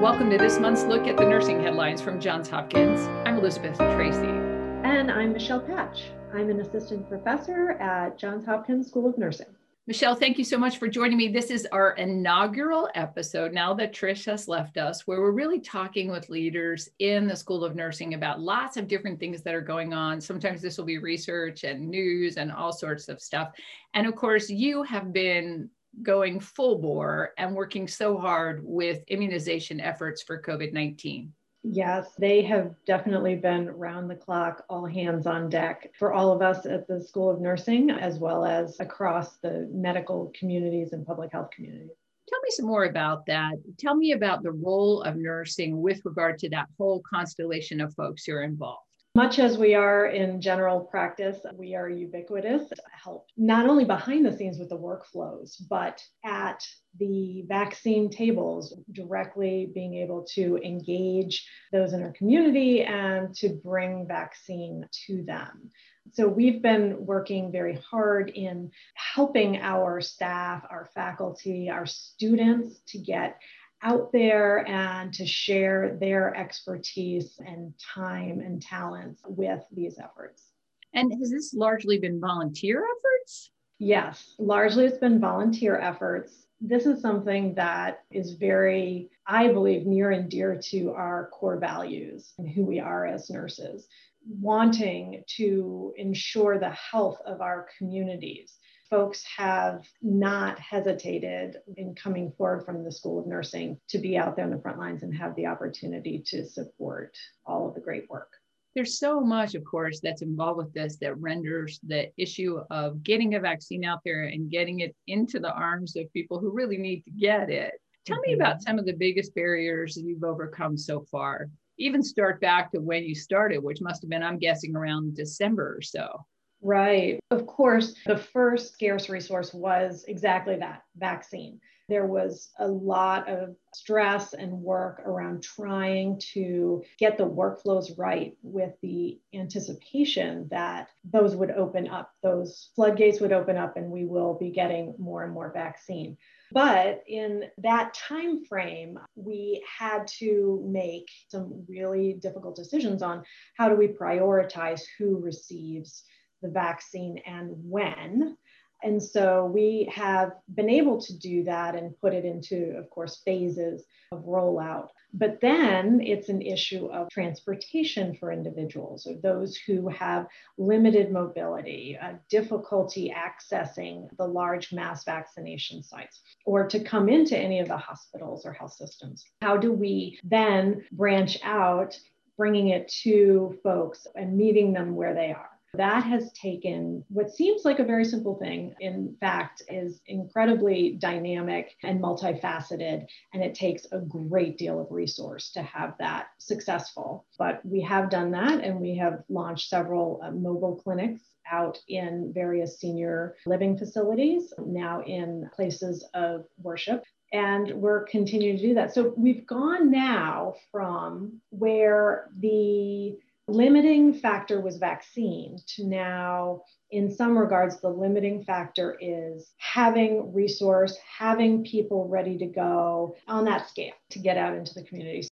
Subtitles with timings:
[0.00, 3.00] Welcome to this month's look at the nursing headlines from Johns Hopkins.
[3.26, 4.28] I'm Elizabeth Tracy.
[4.28, 6.12] And I'm Michelle Patch.
[6.32, 9.48] I'm an assistant professor at Johns Hopkins School of Nursing.
[9.88, 11.26] Michelle, thank you so much for joining me.
[11.26, 16.12] This is our inaugural episode now that Trish has left us, where we're really talking
[16.12, 19.92] with leaders in the School of Nursing about lots of different things that are going
[19.92, 20.20] on.
[20.20, 23.50] Sometimes this will be research and news and all sorts of stuff.
[23.94, 25.70] And of course, you have been
[26.02, 31.32] going full bore and working so hard with immunization efforts for COVID 19.
[31.64, 36.40] Yes, they have definitely been round the clock, all hands on deck for all of
[36.40, 41.32] us at the School of Nursing, as well as across the medical communities and public
[41.32, 41.90] health communities.
[42.28, 43.54] Tell me some more about that.
[43.78, 48.24] Tell me about the role of nursing with regard to that whole constellation of folks
[48.24, 48.87] who are involved.
[49.18, 52.70] Much as we are in general practice, we are ubiquitous
[53.02, 56.64] help not only behind the scenes with the workflows, but at
[57.00, 64.06] the vaccine tables, directly being able to engage those in our community and to bring
[64.06, 65.68] vaccine to them.
[66.12, 72.98] So we've been working very hard in helping our staff, our faculty, our students to
[72.98, 73.40] get
[73.82, 80.50] out there and to share their expertise and time and talents with these efforts.
[80.94, 83.50] And has this largely been volunteer efforts?
[83.78, 86.46] Yes, largely it's been volunteer efforts.
[86.60, 92.32] This is something that is very, I believe, near and dear to our core values
[92.38, 93.86] and who we are as nurses,
[94.26, 98.56] wanting to ensure the health of our communities
[98.90, 104.36] folks have not hesitated in coming forward from the School of Nursing to be out
[104.36, 108.08] there in the front lines and have the opportunity to support all of the great
[108.08, 108.30] work.
[108.74, 113.34] There's so much, of course, that's involved with this that renders the issue of getting
[113.34, 117.02] a vaccine out there and getting it into the arms of people who really need
[117.02, 117.74] to get it.
[118.06, 118.40] Tell me mm-hmm.
[118.40, 121.50] about some of the biggest barriers that you've overcome so far.
[121.78, 125.76] Even start back to when you started, which must have been, I'm guessing, around December
[125.76, 126.24] or so.
[126.60, 127.20] Right.
[127.30, 131.60] Of course, the first scarce resource was exactly that vaccine.
[131.88, 138.36] There was a lot of stress and work around trying to get the workflows right
[138.42, 144.04] with the anticipation that those would open up, those floodgates would open up, and we
[144.04, 146.18] will be getting more and more vaccine.
[146.52, 153.22] But in that time frame, we had to make some really difficult decisions on
[153.56, 156.04] how do we prioritize who receives
[156.42, 158.36] the vaccine and when.
[158.82, 163.22] And so we have been able to do that and put it into, of course,
[163.24, 164.88] phases of rollout.
[165.14, 170.26] But then it's an issue of transportation for individuals or those who have
[170.58, 177.58] limited mobility, uh, difficulty accessing the large mass vaccination sites, or to come into any
[177.58, 179.24] of the hospitals or health systems.
[179.40, 181.98] How do we then branch out,
[182.36, 185.57] bringing it to folks and meeting them where they are?
[185.74, 191.76] That has taken what seems like a very simple thing, in fact, is incredibly dynamic
[191.82, 197.26] and multifaceted, and it takes a great deal of resource to have that successful.
[197.38, 202.32] But we have done that, and we have launched several uh, mobile clinics out in
[202.34, 208.94] various senior living facilities, now in places of worship and we're continuing to do that.
[208.94, 217.36] So we've gone now from where the limiting factor was vaccine to now in some
[217.36, 223.94] regards the limiting factor is having resource having people ready to go on that scale
[224.10, 225.28] to get out into the communities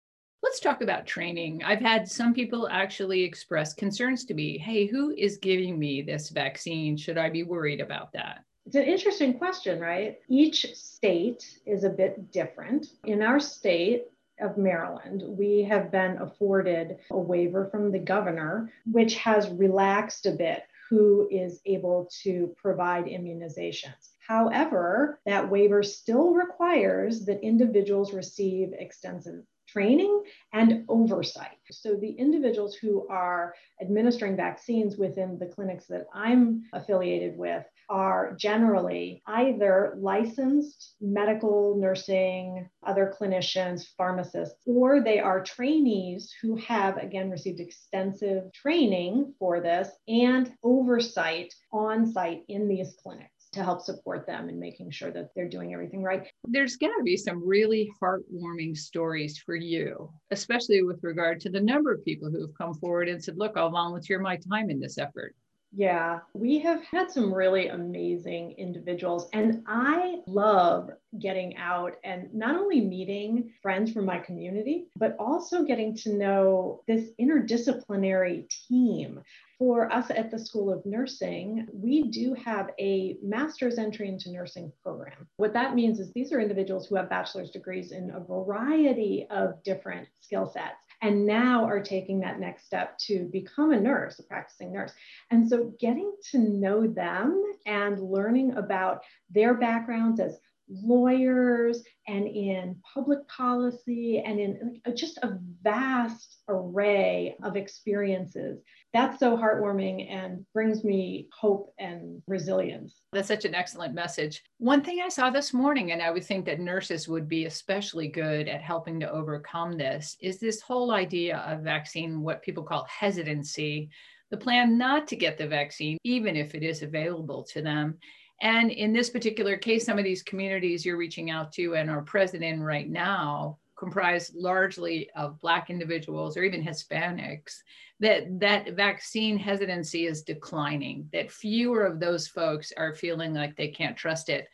[0.44, 1.64] let's talk about training.
[1.64, 4.60] I've had some people actually express concerns to me.
[4.60, 6.96] Hey who is giving me this vaccine?
[6.96, 8.44] Should i be worried about that?
[8.66, 10.20] It's an interesting question, right?
[10.30, 12.88] Each state is a bit different.
[13.06, 14.06] In our state,
[14.40, 20.32] of Maryland, we have been afforded a waiver from the governor, which has relaxed a
[20.32, 24.12] bit who is able to provide immunizations.
[24.20, 29.44] However, that waiver still requires that individuals receive extensive
[29.74, 30.24] training
[30.54, 31.58] and oversight.
[31.72, 38.36] So, the individuals who are administering vaccines within the clinics that I'm affiliated with are
[38.38, 47.30] generally either licensed medical, nursing, other clinicians, pharmacists, or they are trainees who have, again,
[47.30, 54.26] received extensive training for this and oversight on site in these clinics to help support
[54.26, 56.28] them and making sure that they're doing everything right.
[56.46, 61.62] There's got to be some really heartwarming stories for you, especially with regard to the
[61.62, 64.80] number of people who have come forward and said, Look, I'll volunteer my time in
[64.80, 65.36] this effort.
[65.76, 72.56] Yeah, we have had some really amazing individuals, and I love getting out and not
[72.56, 79.22] only meeting friends from my community, but also getting to know this interdisciplinary team.
[79.58, 84.72] For us at the School of Nursing, we do have a master's entry into nursing
[84.84, 85.28] program.
[85.38, 89.64] What that means is these are individuals who have bachelor's degrees in a variety of
[89.64, 94.24] different skill sets and now are taking that next step to become a nurse, a
[94.24, 94.94] practicing nurse.
[95.32, 100.40] And so getting to know them and learning about their backgrounds as
[100.84, 108.60] lawyers and in public policy and in just a vast array of experiences.
[108.94, 113.02] That's so heartwarming and brings me hope and resilience.
[113.12, 114.44] That's such an excellent message.
[114.58, 118.08] One thing I saw this morning, and I would think that nurses would be especially
[118.08, 122.86] good at helping to overcome this, is this whole idea of vaccine, what people call
[122.86, 123.90] hesitancy,
[124.32, 127.98] the plan not to get the vaccine, even if it is available to them.
[128.44, 132.02] And in this particular case, some of these communities you're reaching out to and are
[132.02, 137.58] present in right now comprise largely of Black individuals or even Hispanics,
[138.02, 143.70] that that vaccine hesitancy is declining, that fewer of those folks are feeling like they
[143.70, 144.48] can't trust it.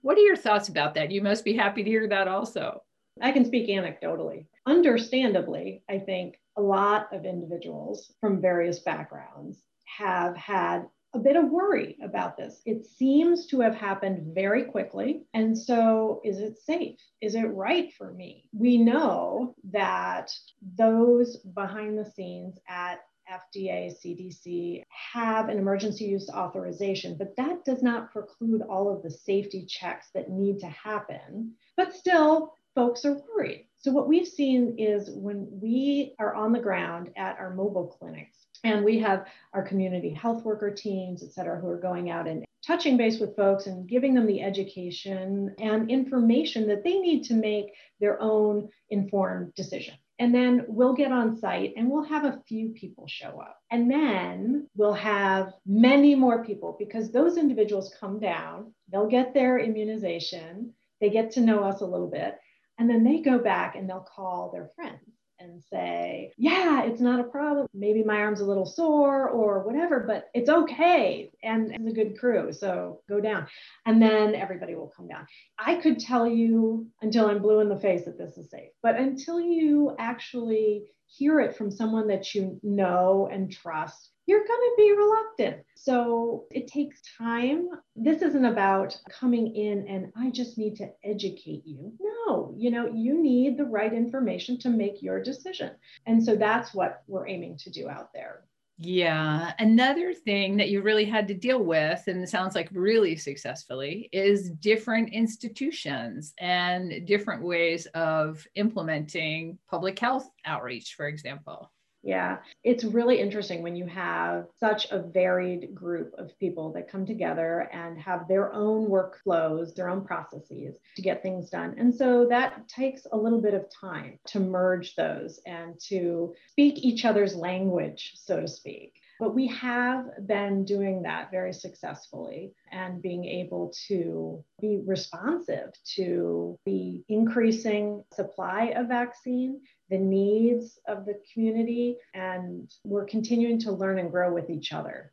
[0.00, 1.10] What are your thoughts about that?
[1.10, 2.82] You must be happy to hear that also.
[3.20, 4.46] I can speak anecdotally.
[4.66, 9.62] Understandably, I think a lot of individuals from various backgrounds
[9.96, 12.60] have had a bit of worry about this.
[12.66, 15.22] It seems to have happened very quickly.
[15.34, 16.98] And so, is it safe?
[17.20, 18.48] Is it right for me?
[18.52, 20.30] We know that
[20.76, 23.00] those behind the scenes at
[23.30, 24.82] FDA, CDC
[25.12, 30.08] have an emergency use authorization, but that does not preclude all of the safety checks
[30.14, 31.52] that need to happen.
[31.76, 33.66] But still, folks are worried.
[33.76, 38.46] So, what we've seen is when we are on the ground at our mobile clinics,
[38.64, 42.44] and we have our community health worker teams, et cetera, who are going out and
[42.66, 47.34] touching base with folks and giving them the education and information that they need to
[47.34, 49.94] make their own informed decision.
[50.18, 53.58] And then we'll get on site and we'll have a few people show up.
[53.70, 59.58] And then we'll have many more people because those individuals come down, they'll get their
[59.58, 62.34] immunization, they get to know us a little bit,
[62.78, 67.20] and then they go back and they'll call their friends and say, yeah, it's not
[67.20, 67.66] a problem.
[67.72, 71.30] Maybe my arm's a little sore or whatever, but it's okay.
[71.42, 72.52] And it's a good crew.
[72.52, 73.46] So go down.
[73.86, 75.26] And then everybody will come down.
[75.58, 78.96] I could tell you until I'm blue in the face that this is safe, but
[78.96, 84.74] until you actually hear it from someone that you know and trust, you're going to
[84.76, 85.64] be reluctant.
[85.74, 87.70] So it takes time.
[87.96, 91.94] This isn't about coming in and I just need to educate you.
[91.98, 95.70] No, you know, you need the right information to make your decision.
[96.04, 98.44] And so that's what we're aiming to do out there.
[98.76, 99.54] Yeah.
[99.58, 104.10] Another thing that you really had to deal with, and it sounds like really successfully,
[104.12, 111.72] is different institutions and different ways of implementing public health outreach, for example.
[112.02, 117.04] Yeah, it's really interesting when you have such a varied group of people that come
[117.04, 121.74] together and have their own workflows, their own processes to get things done.
[121.76, 126.78] And so that takes a little bit of time to merge those and to speak
[126.78, 128.94] each other's language, so to speak.
[129.18, 136.56] But we have been doing that very successfully and being able to be responsive to
[136.64, 143.98] the increasing supply of vaccine the needs of the community, and we're continuing to learn
[143.98, 145.12] and grow with each other.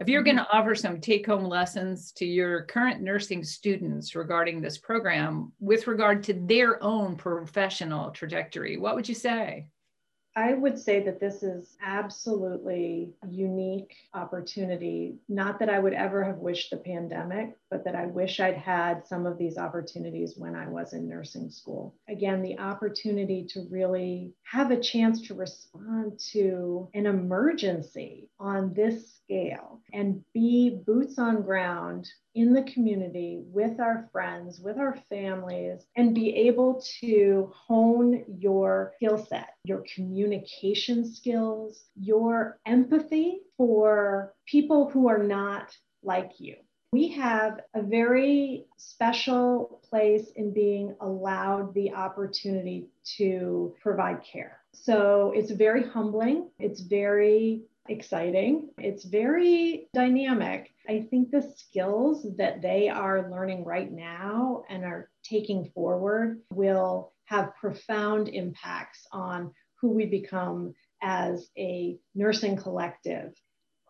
[0.00, 4.60] If you're going to offer some take home lessons to your current nursing students regarding
[4.60, 9.66] this program with regard to their own professional trajectory, what would you say?
[10.38, 15.16] I would say that this is absolutely unique opportunity.
[15.28, 19.04] Not that I would ever have wished the pandemic, but that I wish I'd had
[19.04, 21.96] some of these opportunities when I was in nursing school.
[22.08, 29.17] Again, the opportunity to really have a chance to respond to an emergency on this
[29.28, 35.86] scale and be boots on ground in the community with our friends, with our families,
[35.96, 44.88] and be able to hone your skill set, your communication skills, your empathy for people
[44.88, 46.56] who are not like you.
[46.92, 54.57] We have a very special place in being allowed the opportunity to provide care.
[54.74, 56.50] So it's very humbling.
[56.58, 58.70] It's very exciting.
[58.78, 60.72] It's very dynamic.
[60.88, 67.12] I think the skills that they are learning right now and are taking forward will
[67.24, 73.32] have profound impacts on who we become as a nursing collective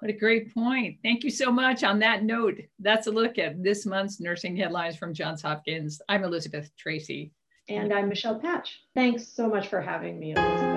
[0.01, 0.99] What a great point.
[1.03, 1.83] Thank you so much.
[1.83, 6.01] On that note, that's a look at this month's nursing headlines from Johns Hopkins.
[6.09, 7.33] I'm Elizabeth Tracy.
[7.69, 8.81] And I'm Michelle Patch.
[8.95, 10.68] Thanks so much for having me, Elizabeth.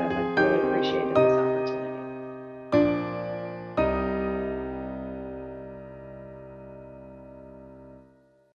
[0.81, 1.20] Appreciate it.